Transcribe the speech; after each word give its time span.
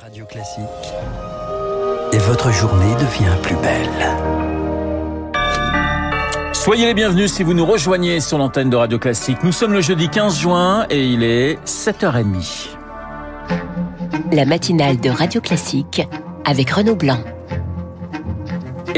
Radio 0.00 0.24
Classique. 0.26 0.64
Et 2.12 2.18
votre 2.18 2.52
journée 2.52 2.94
devient 2.94 3.36
plus 3.42 3.56
belle. 3.56 4.06
Soyez 6.52 6.86
les 6.86 6.94
bienvenus 6.94 7.32
si 7.32 7.42
vous 7.42 7.54
nous 7.54 7.66
rejoignez 7.66 8.20
sur 8.20 8.38
l'antenne 8.38 8.70
de 8.70 8.76
Radio 8.76 8.98
Classique. 8.98 9.38
Nous 9.42 9.52
sommes 9.52 9.72
le 9.72 9.80
jeudi 9.80 10.08
15 10.08 10.38
juin 10.38 10.86
et 10.90 11.04
il 11.04 11.22
est 11.24 11.58
7h30. 11.64 12.76
La 14.30 14.44
matinale 14.44 15.00
de 15.00 15.10
Radio 15.10 15.40
Classique 15.40 16.06
avec 16.44 16.70
Renaud 16.70 16.96
Blanc 16.96 17.18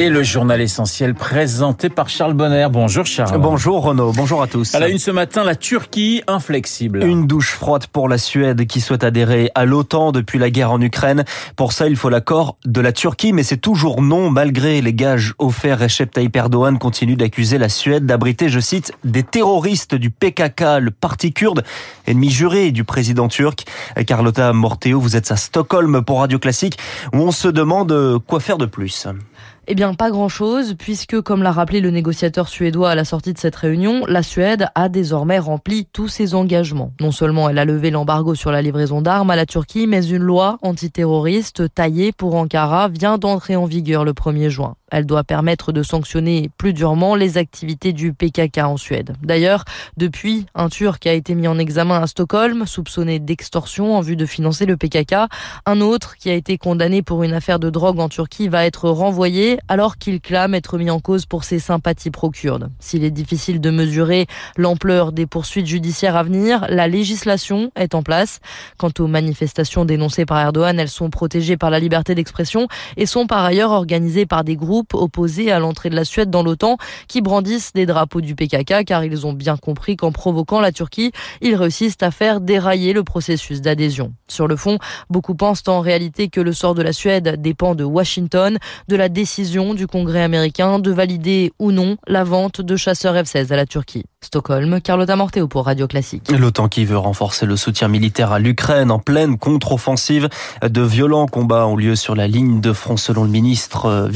et 0.01 0.09
le 0.09 0.23
journal 0.23 0.63
essentiel 0.63 1.15
présenté 1.15 1.91
par 1.91 2.09
Charles 2.09 2.33
Bonner. 2.33 2.69
Bonjour 2.71 3.05
Charles. 3.05 3.37
Bonjour 3.39 3.83
Renaud, 3.83 4.13
bonjour 4.13 4.41
à 4.41 4.47
tous. 4.47 4.75
À 4.75 4.81
la 4.81 4.89
une 4.89 4.99
ce 4.99 5.11
matin, 5.11 5.45
la 5.45 5.55
Turquie 5.55 6.23
inflexible. 6.27 7.05
Une 7.05 7.27
douche 7.27 7.51
froide 7.51 7.87
pour 7.87 8.09
la 8.09 8.17
Suède 8.17 8.67
qui 8.67 8.81
souhaite 8.81 9.05
adhérer 9.05 9.51
à 9.55 9.67
l'OTAN 9.67 10.13
depuis 10.13 10.39
la 10.39 10.49
guerre 10.49 10.73
en 10.73 10.81
Ukraine. 10.81 11.27
Pour 11.55 11.75
ça, 11.75 11.87
il 11.87 11.97
faut 11.97 12.09
l'accord 12.09 12.57
de 12.65 12.81
la 12.81 12.93
Turquie, 12.93 13.35
mais 13.35 13.43
c'est 13.43 13.59
toujours 13.59 14.01
non 14.01 14.31
malgré 14.31 14.81
les 14.81 14.95
gages 14.95 15.35
offerts. 15.39 15.81
Recep 15.81 16.11
Tayyip 16.11 16.35
Erdogan 16.35 16.79
continue 16.79 17.17
d'accuser 17.17 17.59
la 17.59 17.69
Suède 17.69 18.07
d'abriter, 18.07 18.49
je 18.49 18.61
cite, 18.61 18.93
des 19.05 19.23
terroristes 19.23 19.95
du 19.95 20.09
PKK, 20.09 20.79
le 20.81 20.93
parti 20.93 21.35
kurde, 21.35 21.63
ennemi 22.07 22.31
juré 22.31 22.71
du 22.71 22.85
président 22.85 23.29
turc. 23.29 23.67
Carlotta 24.07 24.55
Morteo, 24.55 24.99
vous 24.99 25.17
êtes 25.17 25.31
à 25.31 25.37
Stockholm 25.37 26.01
pour 26.03 26.21
Radio 26.21 26.39
Classique, 26.39 26.79
où 27.13 27.19
on 27.19 27.33
se 27.33 27.49
demande 27.49 28.19
quoi 28.27 28.41
faire 28.41 28.57
de 28.57 28.65
plus. 28.67 29.07
Eh 29.73 29.77
bien, 29.77 29.95
pas 29.95 30.11
grand-chose, 30.11 30.75
puisque, 30.77 31.21
comme 31.21 31.45
l'a 31.45 31.53
rappelé 31.53 31.81
le 31.81 31.93
négociateur 31.93 32.49
suédois 32.49 32.91
à 32.91 32.97
la 32.97 33.05
sortie 33.05 33.33
de 33.33 33.39
cette 33.39 33.55
réunion, 33.55 34.05
la 34.09 34.25
Suède 34.25 34.67
a 34.75 34.89
désormais 34.89 35.39
rempli 35.39 35.87
tous 35.93 36.09
ses 36.09 36.35
engagements. 36.35 36.93
Non 37.01 37.13
seulement 37.13 37.49
elle 37.49 37.59
a 37.59 37.65
levé 37.65 37.93
l'embargo 37.93 38.35
sur 38.35 38.51
la 38.51 38.63
livraison 38.63 39.01
d'armes 39.01 39.31
à 39.31 39.37
la 39.37 39.47
Turquie, 39.47 39.87
mais 39.87 40.05
une 40.05 40.25
loi 40.25 40.59
antiterroriste 40.63 41.73
taillée 41.73 42.11
pour 42.11 42.35
Ankara 42.35 42.89
vient 42.89 43.17
d'entrer 43.17 43.55
en 43.55 43.65
vigueur 43.65 44.05
le 44.05 44.13
1er 44.13 44.49
juin. 44.49 44.75
Elle 44.91 45.07
doit 45.07 45.25
permettre 45.25 45.73
de 45.73 45.83
sanctionner 45.83 46.51
plus 46.59 46.73
durement 46.73 47.15
les 47.15 47.39
activités 47.39 47.93
du 47.93 48.13
PKK 48.13 48.59
en 48.59 48.77
Suède. 48.77 49.15
D'ailleurs, 49.23 49.65
depuis, 49.97 50.47
un 50.55 50.69
Turc 50.69 51.07
a 51.07 51.13
été 51.13 51.35
mis 51.35 51.49
en 51.49 51.59
examen 51.59 52.01
à 52.01 52.07
Stockholm, 52.07 52.67
soupçonné 52.67 53.19
d'extorsion 53.19 53.97
en 53.97 54.01
vue 54.01 54.17
de 54.17 54.27
financer 54.27 54.67
le 54.67 54.77
PKK. 54.77 55.15
Un 55.67 55.81
autre, 55.81 56.17
qui 56.17 56.31
a 56.31 56.35
été 56.35 56.59
condamné 56.59 57.03
pour 57.03 57.23
une 57.23 57.33
affaire 57.33 57.59
de 57.59 57.71
drogue 57.71 58.01
en 58.01 58.09
Turquie, 58.09 58.49
va 58.49 58.67
être 58.67 58.89
renvoyé 58.89 59.59
alors 59.69 59.99
qu'il 59.99 60.21
clame 60.21 60.55
être 60.55 60.79
mis 60.79 60.91
en 60.91 61.01
cause 61.01 61.27
pour 61.27 61.45
ses 61.45 61.59
sympathies 61.59 62.11
pro-kurdes. 62.11 62.71
S'il 62.81 63.05
est 63.05 63.11
difficile 63.11 63.61
de 63.61 63.71
mesurer 63.71 64.27
l'ampleur 64.57 65.13
des 65.13 65.27
poursuites 65.27 65.67
judiciaires 65.67 66.17
à 66.17 66.23
venir, 66.23 66.67
la 66.69 66.89
législation 66.89 67.71
est 67.77 67.95
en 67.95 68.03
place. 68.03 68.41
Quant 68.79 68.91
aux 68.99 69.07
manifestations 69.07 69.85
dénoncées 69.85 70.27
par 70.27 70.39
Erdogan, 70.41 70.79
elles 70.79 70.89
sont 70.89 71.11
protégées 71.11 71.57
par 71.57 71.71
la 71.71 71.79
liberté 71.79 72.15
d'expression 72.15 72.69
et 72.97 73.07
sont 73.07 73.27
par 73.27 73.45
ailleurs 73.45 73.71
organisées 73.71 74.27
par 74.27 74.45
des 74.45 74.57
groupes 74.57 74.80
opposés 74.93 75.51
à 75.53 75.59
l'entrée 75.59 75.91
de 75.91 75.97
la 75.97 76.05
Suède 76.05 76.31
dans 76.31 76.43
l'OTAN 76.43 76.77
qui 77.09 77.21
brandissent 77.21 77.73
des 77.73 77.87
drapeaux 77.87 78.21
du 78.21 78.35
PKK 78.35 78.85
car 78.85 79.05
ils 79.05 79.27
ont 79.27 79.33
bien 79.33 79.57
compris 79.57 79.97
qu'en 79.97 80.13
provoquant 80.13 80.61
la 80.61 80.73
Turquie, 80.73 81.13
ils 81.41 81.55
réussissent 81.55 82.03
à 82.03 82.11
faire 82.11 82.41
dérailler 82.41 82.93
le 82.93 83.05
processus 83.05 83.61
d'adhésion. 83.61 84.13
Sur 84.29 84.47
le 84.47 84.57
fond, 84.57 84.79
beaucoup 85.09 85.35
pensent 85.35 85.67
en 85.67 85.81
réalité 85.81 86.29
que 86.29 86.41
le 86.41 86.53
sort 86.53 86.75
de 86.75 86.83
la 86.83 86.93
Suède 86.93 87.37
dépend 87.41 87.75
de 87.75 87.85
Washington, 87.85 88.59
de 88.89 88.97
la 88.97 89.09
décision 89.09 89.75
du 89.75 89.87
Congrès 89.87 90.23
américain 90.23 90.79
de 90.79 90.91
valider 90.91 91.53
ou 91.59 91.73
non 91.73 91.97
la 92.07 92.25
vente 92.25 92.61
de 92.61 92.77
chasseurs 92.77 93.15
F-16 93.15 93.53
à 93.53 93.57
la 93.57 93.67
Turquie. 93.67 94.05
Stockholm, 94.23 94.81
Carlotta 94.83 95.17
Morteo 95.17 95.49
pour 95.49 95.65
Radio 95.65 95.87
Classique. 95.87 96.31
L'OTAN 96.31 96.69
qui 96.69 96.85
veut 96.85 96.99
renforcer 96.99 97.47
le 97.47 97.57
soutien 97.57 97.89
militaire 97.89 98.33
à 98.33 98.39
l'Ukraine 98.39 98.91
en 98.91 98.99
pleine 98.99 99.39
contre-offensive. 99.39 100.29
De 100.63 100.83
violents 100.83 101.27
combats 101.27 101.67
ont 101.67 101.77
lieu 101.77 101.97
sur 101.97 102.15
la 102.15 102.29
ligne 102.29 102.61
de 102.61 102.73
front 102.73 102.99
selon 102.99 103.25
le 103.25 103.31
ministre, 103.31 103.87
euh, 103.87 104.09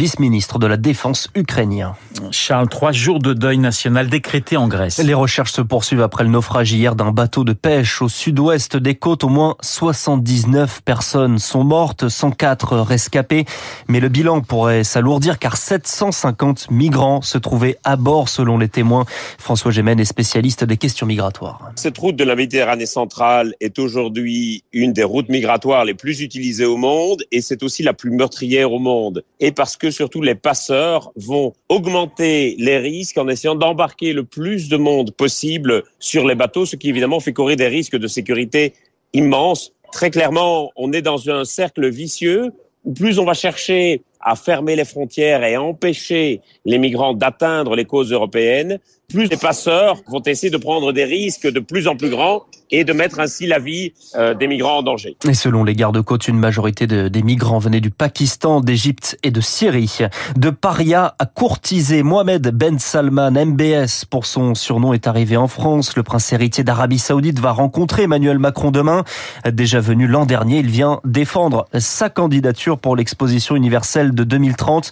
de 0.59 0.67
la 0.67 0.77
Défense 0.77 1.29
ukrainien. 1.35 1.95
Charles, 2.31 2.69
trois 2.69 2.93
jours 2.93 3.19
de 3.19 3.33
deuil 3.33 3.59
national 3.59 4.09
décrété 4.09 4.57
en 4.57 4.69
Grèce. 4.69 4.99
Les 4.99 5.15
recherches 5.15 5.53
se 5.53 5.61
poursuivent 5.61 6.03
après 6.03 6.25
le 6.25 6.31
naufrage 6.31 6.73
hier 6.73 6.95
d'un 6.95 7.11
bateau 7.11 7.45
de 7.45 7.53
pêche 7.53 8.03
au 8.03 8.09
sud-ouest 8.09 8.77
des 8.77 8.95
côtes. 8.95 9.25
Au 9.25 9.29
moins 9.29 9.57
79 9.61 10.83
personnes 10.83 11.39
sont 11.39 11.65
mortes, 11.65 12.09
104 12.09 12.79
rescapées. 12.79 13.45
Mais 13.89 14.01
le 14.01 14.09
bilan 14.09 14.41
pourrait 14.41 14.85
s'alourdir 14.85 15.39
car 15.39 15.57
750 15.57 16.71
migrants 16.71 17.23
se 17.23 17.39
trouvaient 17.39 17.77
à 17.85 17.97
bord 17.97 18.29
selon 18.29 18.59
les 18.59 18.69
témoins. 18.69 19.05
François 19.39 19.71
Gémet 19.71 19.97
est 19.99 20.05
spécialiste 20.05 20.65
des 20.65 20.77
questions 20.77 21.07
migratoires. 21.07 21.71
Cette 21.77 21.99
route 21.99 22.17
de 22.17 22.25
la 22.25 22.37
Méditerranée 22.37 22.87
centrale 22.87 23.55
est 23.61 23.79
aujourd'hui 23.79 24.65
une 24.73 24.93
des 24.93 25.05
routes 25.05 25.29
migratoires 25.29 25.85
les 25.85 25.95
plus 25.95 26.21
utilisées 26.21 26.65
au 26.65 26.77
monde 26.77 27.23
et 27.33 27.41
c'est 27.41 27.63
aussi 27.63 27.83
la 27.83 27.93
plus 27.93 28.11
meurtrière 28.11 28.73
au 28.73 28.79
monde. 28.79 29.25
Et 29.41 29.53
parce 29.53 29.77
que 29.77 29.91
surtout 29.91 30.23
les 30.23 30.35
passeurs 30.45 31.11
vont 31.17 31.55
augmenter 31.69 32.55
les 32.59 32.79
risques 32.79 33.19
en 33.19 33.27
essayant 33.29 33.57
d'embarquer 33.57 34.13
le 34.13 34.25
plus 34.25 34.69
de 34.69 34.77
monde 34.77 35.11
possible 35.11 35.83
sur 35.99 36.25
les 36.27 36.37
bateaux, 36.37 36.67
ce 36.67 36.77
qui 36.77 36.91
évidemment 36.91 37.19
fait 37.19 37.33
courir 37.33 37.57
des 37.57 37.67
risques 37.67 37.97
de 37.97 38.07
sécurité 38.07 38.75
immenses. 39.15 39.73
Très 39.91 40.11
clairement, 40.11 40.71
on 40.77 40.93
est 40.93 41.03
dans 41.03 41.31
un 41.31 41.45
cercle 41.45 41.89
vicieux 41.89 42.53
où 42.85 42.93
plus 42.93 43.19
on 43.19 43.25
va 43.25 43.35
chercher 43.35 44.03
à 44.21 44.37
fermer 44.37 44.77
les 44.77 44.85
frontières 44.85 45.43
et 45.43 45.55
à 45.55 45.63
empêcher 45.63 46.43
les 46.65 46.79
migrants 46.79 47.15
d'atteindre 47.15 47.75
les 47.75 47.87
causes 47.87 48.13
européennes, 48.13 48.79
plus 49.09 49.27
les 49.27 49.37
passeurs 49.37 49.97
vont 50.09 50.23
essayer 50.27 50.51
de 50.51 50.57
prendre 50.57 50.93
des 50.93 51.05
risques 51.05 51.47
de 51.47 51.61
plus 51.61 51.89
en 51.89 51.97
plus 51.97 52.11
grands 52.11 52.45
et 52.71 52.85
de 52.85 52.93
mettre 52.93 53.21
ainsi 53.21 53.47
la 53.47 53.59
vie 53.59 53.93
euh, 54.17 54.35
des 54.35 54.49
migrants 54.49 54.79
en 54.79 54.83
danger. 54.83 55.17
Et 55.29 55.35
selon 55.35 55.65
les 55.65 55.75
gardes-côtes, 55.75 56.27
une 56.29 56.39
majorité 56.39 56.87
de, 56.87 57.09
des 57.09 57.23
migrants 57.23 57.59
venaient 57.59 57.81
du 57.81 57.91
Pakistan, 57.91 58.61
d'Égypte 58.61 59.17
et 59.23 59.31
de 59.31 59.41
Syrie. 59.41 59.99
De 60.37 60.51
paria 60.51 61.15
à 61.19 61.27
courtiser, 61.27 62.03
Mohamed 62.03 62.49
Ben 62.49 62.79
Salman, 62.79 63.31
MBS 63.31 64.07
pour 64.09 64.27
son 64.27 64.55
surnom, 64.55 64.93
est 64.93 65.07
arrivé 65.07 65.37
en 65.37 65.47
France. 65.47 65.95
Le 65.97 66.03
prince 66.03 66.33
héritier 66.33 66.65
d'Arabie 66.65 66.99
Saoudite 66.99 67.39
va 67.39 67.53
rencontrer 67.53 68.05
Emmanuel 68.05 68.39
Macron 68.39 68.71
demain. 68.71 69.05
Déjà 69.51 69.81
venu 69.81 70.07
l'an 70.07 70.27
dernier, 70.27 70.59
il 70.59 70.69
vient 70.69 71.01
défendre 71.05 71.67
sa 71.79 72.09
candidature 72.09 72.79
pour 72.79 72.97
l'exposition 72.97 73.55
universelle 73.57 74.15
de 74.15 74.25
2030. 74.25 74.91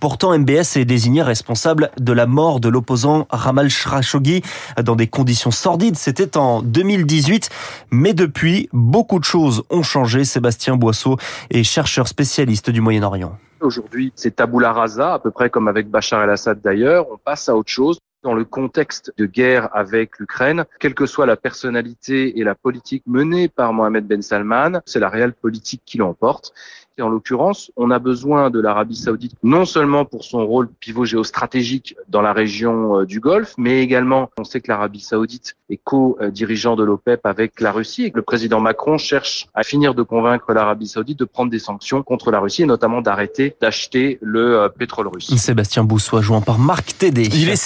Pourtant, 0.00 0.36
MBS 0.38 0.76
est 0.76 0.84
désigné 0.84 1.22
responsable 1.22 1.90
de 1.98 2.12
la 2.12 2.26
mort 2.26 2.60
de 2.60 2.68
l'opposant 2.68 3.26
Ramal 3.52 3.68
Khashoggi 3.68 4.42
dans 4.82 4.96
des 4.96 5.08
conditions 5.08 5.50
sordides. 5.50 5.96
C'était 5.96 6.38
en 6.38 6.62
2018. 6.62 7.50
Mais 7.90 8.14
depuis, 8.14 8.70
beaucoup 8.72 9.18
de 9.18 9.24
choses 9.24 9.62
ont 9.68 9.82
changé. 9.82 10.24
Sébastien 10.24 10.76
Boisseau 10.76 11.18
est 11.50 11.62
chercheur 11.62 12.08
spécialiste 12.08 12.70
du 12.70 12.80
Moyen-Orient. 12.80 13.36
Aujourd'hui, 13.60 14.10
c'est 14.16 14.36
tabula 14.36 14.72
rasa, 14.72 15.12
à 15.14 15.18
peu 15.18 15.30
près 15.30 15.50
comme 15.50 15.68
avec 15.68 15.90
Bachar 15.90 16.24
el-Assad 16.24 16.62
d'ailleurs. 16.62 17.06
On 17.12 17.18
passe 17.18 17.50
à 17.50 17.54
autre 17.54 17.70
chose 17.70 17.98
dans 18.22 18.34
le 18.34 18.44
contexte 18.44 19.12
de 19.16 19.26
guerre 19.26 19.68
avec 19.72 20.18
l'Ukraine, 20.18 20.64
quelle 20.80 20.94
que 20.94 21.06
soit 21.06 21.26
la 21.26 21.36
personnalité 21.36 22.38
et 22.38 22.44
la 22.44 22.54
politique 22.54 23.02
menée 23.06 23.48
par 23.48 23.72
Mohamed 23.72 24.06
Ben 24.06 24.22
Salman, 24.22 24.80
c'est 24.86 25.00
la 25.00 25.08
réelle 25.08 25.32
politique 25.32 25.82
qui 25.84 25.98
l'emporte. 25.98 26.52
Et 26.98 27.02
en 27.02 27.08
l'occurrence, 27.08 27.70
on 27.76 27.90
a 27.90 27.98
besoin 27.98 28.50
de 28.50 28.60
l'Arabie 28.60 28.96
saoudite 28.96 29.32
non 29.42 29.64
seulement 29.64 30.04
pour 30.04 30.24
son 30.24 30.46
rôle 30.46 30.68
pivot 30.68 31.06
géostratégique 31.06 31.96
dans 32.08 32.20
la 32.20 32.34
région 32.34 33.00
euh, 33.00 33.06
du 33.06 33.18
Golfe, 33.18 33.54
mais 33.56 33.82
également, 33.82 34.30
on 34.38 34.44
sait 34.44 34.60
que 34.60 34.68
l'Arabie 34.68 35.00
saoudite 35.00 35.56
est 35.70 35.80
co-dirigeant 35.82 36.76
de 36.76 36.84
l'OPEP 36.84 37.24
avec 37.24 37.60
la 37.60 37.72
Russie 37.72 38.04
et 38.04 38.10
que 38.10 38.16
le 38.16 38.22
président 38.22 38.60
Macron 38.60 38.98
cherche 38.98 39.46
à 39.54 39.62
finir 39.62 39.94
de 39.94 40.02
convaincre 40.02 40.52
l'Arabie 40.52 40.86
saoudite 40.86 41.18
de 41.18 41.24
prendre 41.24 41.50
des 41.50 41.58
sanctions 41.58 42.02
contre 42.02 42.30
la 42.30 42.40
Russie 42.40 42.62
et 42.62 42.66
notamment 42.66 43.00
d'arrêter 43.00 43.56
d'acheter 43.60 44.18
le 44.20 44.58
euh, 44.58 44.68
pétrole 44.68 45.08
russe. 45.08 45.34
Sébastien 45.34 45.84
Boussois, 45.84 46.20
joint 46.20 46.42
par 46.42 46.58
Marc 46.58 46.98
Tédé. 46.98 47.22
Il 47.32 47.48
est 47.48 47.56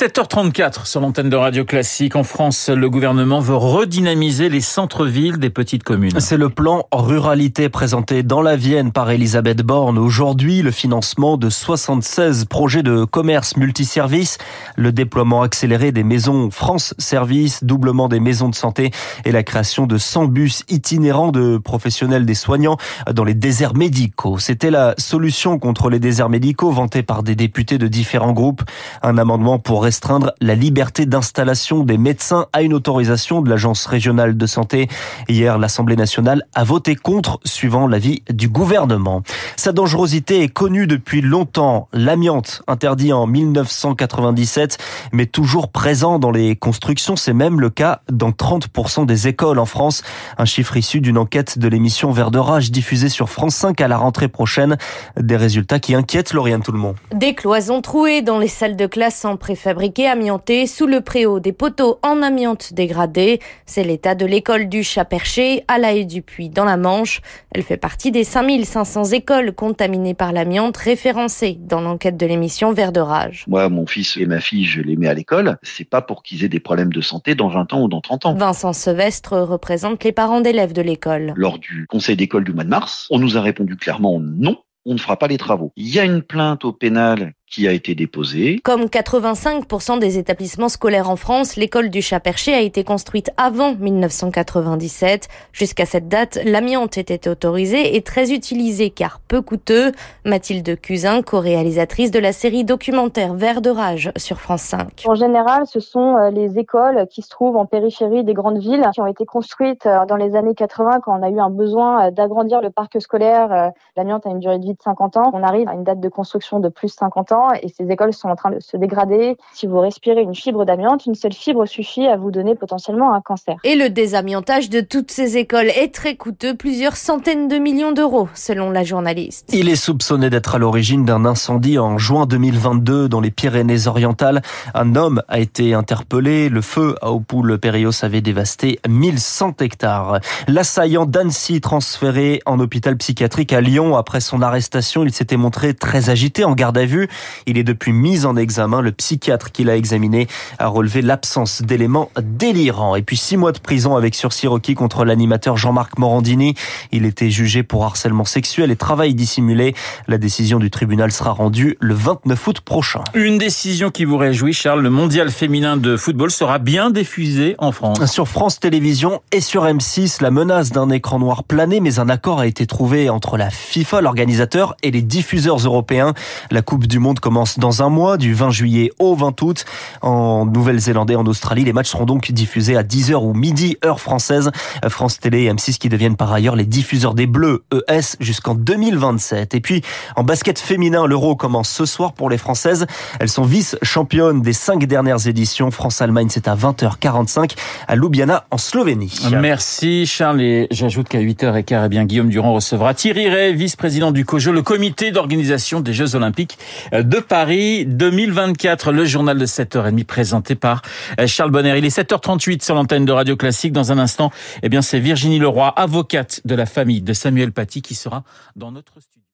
7h34 0.47 0.87
sur 0.87 1.01
l'antenne 1.01 1.29
de 1.29 1.37
Radio 1.37 1.65
Classique. 1.65 2.15
En 2.15 2.23
France, 2.23 2.69
le 2.69 2.89
gouvernement 2.89 3.41
veut 3.41 3.57
redynamiser 3.57 4.49
les 4.49 4.61
centres-villes 4.61 5.39
des 5.39 5.51
petites 5.51 5.83
communes. 5.83 6.19
C'est 6.21 6.37
le 6.37 6.51
plan 6.51 6.87
ruralité 6.93 7.69
présenté 7.69 8.23
dans 8.23 8.43
la 8.43 8.57
Vienne 8.57 8.93
par 8.93 9.11
Elisabeth 9.11 9.63
Borne. 9.63 9.99
Aujourd'hui, 9.99 10.63
le 10.63 10.71
financement 10.71 11.37
de 11.37 11.51
76 11.51 12.45
projets 12.45 12.83
de 12.83 13.05
commerce 13.05 13.57
multiservices, 13.57 14.39
le 14.77 14.93
déploiement 14.93 15.43
accéléré 15.43 15.91
des 15.91 16.05
maisons 16.05 16.51
France 16.51 16.95
Service, 16.99 17.65
doublement 17.65 18.09
des 18.09 18.21
maisons 18.21 18.49
de 18.49 18.55
santé 18.55 18.91
et 19.25 19.33
la 19.33 19.43
création 19.43 19.87
de 19.87 19.99
100 19.99 20.27
bus 20.27 20.63
itinérants 20.69 21.33
de 21.33 21.59
professionnels 21.59 22.27
des 22.27 22.35
soignants 22.35 22.77
dans 23.13 23.25
les 23.25 23.35
déserts 23.35 23.75
médicaux. 23.75 24.39
C'était 24.39 24.71
la 24.71 24.95
solution 24.99 25.59
contre 25.59 25.91
les 25.91 25.99
déserts 25.99 26.29
médicaux 26.29 26.71
vantée 26.71 27.03
par 27.03 27.23
des 27.23 27.35
députés 27.35 27.79
de 27.79 27.89
différents 27.89 28.33
groupes. 28.33 28.63
Un 29.03 29.19
amendement 29.19 29.59
pour 29.59 29.83
restreindre 29.83 30.33
la 30.41 30.55
liberté 30.55 31.07
d'installation 31.07 31.85
des 31.85 31.99
médecins 31.99 32.47
à 32.53 32.63
une 32.63 32.75
autorisation 32.75 33.43
de 33.43 33.51
l'Agence 33.51 33.87
régionale 33.87 34.37
de 34.37 34.47
santé. 34.47 34.89
Hier, 35.29 35.59
l'Assemblée 35.59 35.97
nationale 35.97 36.43
a 36.55 36.65
voté 36.65 36.97
contre, 36.97 37.41
suivant 37.45 37.87
l'avis 37.87 38.23
du 38.31 38.49
gouvernement. 38.49 39.23
Sa 39.57 39.73
dangerosité 39.73 40.43
est 40.43 40.49
connue 40.49 40.87
depuis 40.87 41.21
longtemps. 41.21 41.89
L'amiante, 41.93 42.63
interdit 42.67 43.13
en 43.13 43.27
1997, 43.27 44.79
mais 45.13 45.27
toujours 45.27 45.69
présent 45.69 46.19
dans 46.19 46.31
les 46.31 46.57
constructions. 46.57 47.17
C'est 47.17 47.33
même 47.33 47.61
le 47.61 47.71
cas 47.71 48.01
dans 48.11 48.31
30% 48.31 49.07
des 49.07 49.29
écoles 49.29 49.59
en 49.59 49.67
France. 49.67 50.03
Un 50.39 50.45
chiffre 50.45 50.77
issu 50.77 51.01
d'une 51.01 51.19
enquête 51.19 51.59
de 51.59 51.69
l'émission 51.69 52.11
Vert 52.11 52.31
de 52.31 52.39
Rage 52.39 52.71
diffusée 52.71 53.09
sur 53.09 53.29
France 53.29 53.55
5 53.57 53.81
à 53.81 53.89
la 53.89 53.97
rentrée 53.97 54.29
prochaine. 54.29 54.77
Des 55.19 55.37
résultats 55.37 55.79
qui 55.79 55.95
inquiètent 55.95 56.33
Lauriane 56.33 56.63
Tout 56.63 56.73
le 56.73 56.79
monde. 56.79 56.97
Des 57.13 57.35
cloisons 57.35 57.81
trouées 57.81 58.23
dans 58.23 58.39
les 58.39 58.49
salles 58.49 58.77
de 58.77 58.87
classe 58.87 59.25
en 59.25 59.37
préfabriqué 59.37 60.07
amianté 60.27 60.67
sous 60.67 60.89
le 60.89 61.03
préau 61.03 61.39
des 61.39 61.53
poteaux 61.53 62.01
en 62.03 62.21
amiante 62.21 62.75
dégradée. 62.75 63.39
C'est 63.65 63.85
l'état 63.85 64.17
de 64.17 64.27
l'école 64.27 64.69
du 64.69 64.83
Chat-Perché 64.83 65.63
à 65.69 65.79
la 65.79 65.95
haie 65.95 66.05
du 66.05 66.21
Puy 66.21 66.49
dans 66.49 66.65
la 66.65 66.77
Manche. 66.77 67.21
Elle 67.55 67.63
fait 67.63 67.77
partie 67.77 68.11
des 68.11 68.25
5500 68.25 69.13
écoles 69.13 69.53
contaminées 69.53 70.15
par 70.15 70.33
l'amiante 70.33 70.77
référencées 70.79 71.59
dans 71.61 71.81
l'enquête 71.81 72.17
de 72.17 72.27
l'émission 72.27 72.73
Vert 72.73 72.91
de 72.91 72.99
Rage. 72.99 73.45
Moi, 73.47 73.69
mon 73.69 73.87
fils 73.87 74.17
et 74.17 74.27
ma 74.27 74.41
fille, 74.41 74.65
je 74.65 74.81
les 74.81 74.97
mets 74.97 75.07
à 75.07 75.15
l'école. 75.15 75.59
C'est 75.63 75.89
pas 75.89 76.03
pour 76.03 76.25
qu'ils 76.25 76.43
aient 76.43 76.49
des 76.49 76.59
problèmes 76.59 76.93
de 76.93 77.01
santé 77.01 77.37
dans 77.37 77.49
20 77.49 77.73
ans 77.75 77.83
ou 77.83 77.89
dans 77.89 78.01
30 78.01 78.27
ans. 78.27 78.35
Vincent 78.35 78.73
Sevestre 78.73 79.35
représente 79.35 80.03
les 80.03 80.11
parents 80.11 80.41
d'élèves 80.41 80.73
de 80.73 80.83
l'école. 80.83 81.35
Lors 81.37 81.61
du 81.61 81.87
conseil 81.87 82.17
d'école 82.17 82.43
du 82.43 82.53
mois 82.53 82.65
de 82.65 82.71
mars, 82.71 83.07
on 83.11 83.21
nous 83.21 83.37
a 83.37 83.43
répondu 83.43 83.77
clairement 83.77 84.19
non, 84.19 84.57
on 84.87 84.95
ne 84.95 84.99
fera 84.99 85.17
pas 85.19 85.29
les 85.29 85.39
travaux. 85.39 85.73
Il 85.77 85.89
y 85.89 86.01
a 86.01 86.05
une 86.05 86.23
plainte 86.23 86.65
au 86.65 86.73
pénal 86.73 87.33
qui 87.51 87.69
a 87.69 87.73
été 87.73 87.95
déposée. 87.95 88.59
Comme 88.65 88.87
85% 88.87 89.99
des 89.99 90.19
établissements 90.19 90.69
scolaires 90.69 91.09
en 91.09 91.17
France, 91.17 91.57
l'école 91.57 91.91
du 91.91 92.03
Chat-Perché 92.03 92.53
a 92.53 92.61
été 92.61 92.83
construite 92.83 93.31
avant 93.37 93.75
1997. 93.75 95.29
Jusqu'à 95.53 95.87
cette 95.87 96.09
date, 96.09 96.41
l'amiante 96.45 96.99
était 96.99 97.29
autorisé 97.29 97.97
et 97.97 98.03
très 98.03 98.33
utilisé 98.33 98.91
car 98.91 99.21
peu 99.21 99.43
coûteux. 99.43 99.93
Mathilde 100.25 100.81
Cusin, 100.81 101.23
co-réalisatrice 101.23 102.11
de 102.11 102.19
la 102.19 102.33
série 102.33 102.65
documentaire 102.65 103.35
Vert 103.35 103.61
de 103.61 103.71
rage 103.71 104.11
sur 104.17 104.41
France 104.41 104.63
5. 104.63 105.05
En 105.07 105.15
général, 105.15 105.67
ce 105.67 105.79
sont 105.79 106.17
euh, 106.17 106.31
les 106.31 106.59
écoles 106.59 107.07
qui 107.11 107.23
se 107.23 107.31
trouvent 107.31 107.57
en 107.57 107.67
périphérie 107.67 108.25
des 108.25 108.35
grandes 108.35 108.59
villes 108.59 108.85
qui 108.93 109.01
ont 109.01 109.07
été 109.07 109.25
construites 109.25 109.87
euh, 109.87 110.05
dans 110.07 110.17
les 110.17 110.35
années 110.35 110.55
80 110.55 111.01
quand 111.01 111.19
on 111.19 111.23
a 111.23 111.31
eu 111.31 111.39
un 111.39 111.51
besoin 111.51 112.09
euh, 112.09 112.11
d'agrandir 112.11 112.61
le 112.61 112.71
parc 112.71 113.01
scolaire. 113.01 113.73
L'amiante 113.97 114.27
a 114.27 114.31
une 114.31 114.41
durée 114.41 114.59
de 114.59 114.65
vie 114.65 114.75
de 114.75 114.83
50 114.83 115.17
ans. 115.17 115.31
On 115.33 115.43
arrive 115.43 115.69
à 115.69 115.75
une 115.75 115.85
date 115.85 116.01
de 116.01 116.09
construction 116.09 116.59
de 116.59 116.69
plus 116.69 116.89
de 116.89 116.93
50 116.93 117.33
ans 117.33 117.36
et 117.63 117.69
ces 117.69 117.91
écoles 117.91 118.13
sont 118.13 118.29
en 118.29 118.37
train 118.37 118.51
de 118.51 118.61
se 118.61 118.77
dégrader. 118.77 119.37
Si 119.53 119.67
vous 119.67 119.81
respirez 119.81 120.23
une 120.23 120.35
fibre 120.35 120.65
d'amiante, 120.65 121.07
une 121.07 121.15
seule 121.15 121.33
fibre 121.33 121.67
suffit 121.67 122.07
à 122.07 122.17
vous 122.17 122.31
donner 122.31 122.55
potentiellement 122.55 123.13
un 123.13 123.21
cancer. 123.21 123.57
Et 123.65 123.77
le 123.77 123.91
désamiantage 123.91 124.71
de 124.71 124.81
toutes 124.81 125.11
ces 125.11 125.37
écoles 125.37 125.69
est 125.69 125.93
très 125.95 126.17
coûteux, 126.17 126.55
plusieurs 126.55 126.97
centaines 126.97 127.49
de 127.49 127.57
millions 127.57 127.93
d'euros, 127.93 128.29
selon 128.35 128.71
la 128.71 128.85
journaliste. 128.85 129.51
Il 129.53 129.69
est 129.69 129.77
soupçonné 129.77 130.31
d'être 130.31 130.55
à 130.55 130.59
l'origine 130.59 131.05
d'un 131.05 131.25
incendie 131.25 131.79
en 131.79 131.99
juin 131.99 132.27
2022 132.27 133.09
dans 133.09 133.21
les 133.21 133.31
Pyrénées-Orientales. 133.31 134.43
Un 134.75 134.95
homme 134.95 135.23
a 135.29 135.39
été 135.39 135.75
interpellé. 135.75 136.49
Le 136.49 136.61
feu 136.61 136.97
à 137.03 137.13
Opoul-Périos 137.13 138.05
avait 138.05 138.21
dévasté 138.21 138.79
1100 138.89 139.61
hectares. 139.61 140.21
L'assaillant 140.49 141.07
d'Annecy 141.07 141.61
transféré 141.61 142.41
en 142.47 142.59
hôpital 142.61 142.97
psychiatrique 142.97 143.53
à 143.53 143.61
Lyon 143.61 143.97
après 143.97 144.21
son 144.21 144.43
arrestation, 144.43 145.05
il 145.05 145.13
s'était 145.13 145.37
montré 145.37 145.75
très 145.75 146.11
agité 146.11 146.45
en 146.45 146.55
garde 146.55 146.79
à 146.79 146.85
vue. 146.85 147.09
Il 147.47 147.59
est 147.59 147.65
depuis 147.65 147.93
mis 147.93 148.25
en 148.25 148.37
examen. 148.37 148.81
Le 148.81 148.93
psychiatre 148.93 149.53
qui 149.53 149.65
l'a 149.65 149.77
examiné 149.77 150.27
a 150.59 150.69
relevé 150.69 151.03
l'absence 151.03 151.63
d'éléments 151.63 152.11
délirants. 152.21 152.97
Et 152.97 153.03
puis 153.03 153.17
six 153.17 153.37
mois 153.37 153.53
de 153.53 153.59
prison 153.59 153.97
avec 153.97 154.15
sursis 154.15 154.47
requis 154.47 154.75
contre 154.75 155.05
l'animateur 155.05 155.57
Jean-Marc 155.57 155.99
Morandini. 155.99 156.55
Il 156.93 157.05
était 157.05 157.31
jugé 157.31 157.63
pour 157.63 157.85
harcèlement 157.85 158.25
sexuel 158.25 158.71
et 158.71 158.77
travail 158.77 159.15
dissimulé. 159.15 159.75
La 160.09 160.19
décision 160.19 160.59
du 160.59 160.71
tribunal 160.71 161.13
sera 161.13 161.31
rendue 161.31 161.77
le 161.81 161.95
29 161.95 162.47
août 162.47 162.61
prochain. 162.61 163.03
Une 163.15 163.39
décision 163.39 163.91
qui 163.91 164.05
vous 164.05 164.17
réjouit, 164.17 164.53
Charles. 164.53 164.83
Le 164.83 164.91
mondial 164.91 165.31
féminin 165.31 165.77
de 165.77 165.97
football 165.97 166.31
sera 166.31 166.59
bien 166.59 166.91
diffusé 166.91 167.55
en 167.59 167.73
France. 167.73 168.05
Sur 168.07 168.29
France 168.29 168.61
Télévisions 168.61 169.23
et 169.33 169.41
sur 169.41 169.65
M6, 169.65 170.23
la 170.23 170.31
menace 170.31 170.71
d'un 170.71 170.91
écran 170.91 171.19
noir 171.19 171.45
plané, 171.45 171.81
mais 171.81 171.99
un 171.99 172.09
accord 172.09 172.41
a 172.41 172.47
été 172.47 172.67
trouvé 172.67 173.11
entre 173.11 173.37
la 173.37 173.51
FIFA, 173.51 174.01
l'organisateur, 174.01 174.77
et 174.83 174.91
les 174.91 175.03
diffuseurs 175.03 175.59
européens. 175.59 176.15
La 176.51 176.63
Coupe 176.63 176.87
du 176.87 176.99
Monde 176.99 177.16
commence 177.21 177.59
dans 177.59 177.83
un 177.83 177.89
mois, 177.89 178.17
du 178.17 178.35
20 178.35 178.51
juillet 178.51 178.91
au 178.99 179.15
20 179.15 179.41
août. 179.43 179.65
En 180.03 180.47
Nouvelle-Zélande 180.47 181.11
et 181.11 181.17
en 181.17 181.27
Australie, 181.27 181.65
les 181.65 181.73
matchs 181.73 181.91
seront 181.91 182.05
donc 182.05 182.31
diffusés 182.33 182.77
à 182.77 182.83
10h 182.83 183.15
ou 183.15 183.35
midi, 183.35 183.77
heure 183.85 184.01
française. 184.01 184.51
France 184.89 185.19
Télé 185.19 185.45
et 185.45 185.53
M6 185.53 185.79
qui 185.79 185.89
deviennent 185.89 186.17
par 186.17 186.33
ailleurs 186.33 186.57
les 186.57 186.65
diffuseurs 186.65 187.15
des 187.15 187.27
Bleus 187.27 187.65
ES 187.73 188.17
jusqu'en 188.21 188.55
2027. 188.55 189.55
Et 189.55 189.61
puis, 189.61 189.83
en 190.17 190.25
basket 190.25 190.59
féminin, 190.59 191.07
l'Euro 191.07 191.37
commence 191.37 191.69
ce 191.69 191.85
soir 191.85 192.13
pour 192.13 192.31
les 192.31 192.39
Françaises. 192.39 192.87
Elles 193.21 193.29
sont 193.29 193.45
vice-championnes 193.45 194.43
des 194.43 194.53
cinq 194.53 194.85
dernières 194.87 195.27
éditions. 195.27 195.71
France-Allemagne, 195.71 196.29
c'est 196.31 196.49
à 196.49 196.55
20h45 196.55 197.57
à 197.89 197.97
Ljubljana, 197.97 198.45
en 198.51 198.59
Slovénie. 198.59 199.13
Merci 199.31 200.07
Charles. 200.07 200.41
Et 200.41 200.67
j'ajoute 200.71 201.09
qu'à 201.09 201.21
8h15, 201.21 201.83
eh 201.87 201.89
bien, 201.89 202.05
Guillaume 202.05 202.29
Durand 202.29 202.53
recevra 202.53 202.95
Thierry 202.95 203.29
Ray, 203.29 203.55
vice-président 203.55 204.13
du 204.13 204.25
COJO, 204.25 204.53
le 204.53 204.63
comité 204.63 205.11
d'organisation 205.11 205.81
des 205.81 205.93
Jeux 205.93 206.15
Olympiques 206.15 206.59
de 206.93 207.06
Paris 207.21 207.87
2024. 207.87 208.93
Le 208.93 209.05
journal 209.05 209.39
de 209.39 209.47
7h30 209.47 210.05
présenté 210.05 210.55
par 210.55 210.83
euh, 211.21 211.27
Charles 211.27 211.51
Bonner. 211.51 211.77
Il 211.79 211.85
est 211.85 211.97
7h38 211.97 212.65
sur 212.65 212.75
l'antenne 212.75 213.05
de 213.05 213.13
Radio 213.13 213.37
Classique. 213.37 213.73
Dans 213.73 213.93
un 213.93 213.99
instant, 213.99 214.31
eh 214.63 214.69
bien, 214.69 214.83
c'est 214.83 214.99
Virginie 214.99 215.39
Leroy, 215.39 215.73
avocate 215.77 216.41
de 216.45 216.55
la 216.55 216.67
famille 216.67 217.03
de 217.03 217.13
Samuel 217.13 217.53
Paty, 217.53 217.83
qui 217.83 217.95
sera 217.95 218.25
dans 218.57 218.73
notre 218.73 219.01
studio. 219.01 219.23